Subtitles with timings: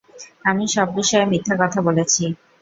[0.45, 2.23] আমি সব বিষয়ে মিথ্যা কথা বলেছি।